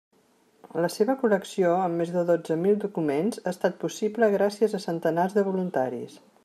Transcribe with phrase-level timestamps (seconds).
[0.85, 5.37] La seva col·lecció amb més de dotze mil documents, ha estat possible gràcies a centenars
[5.39, 6.23] de voluntaris.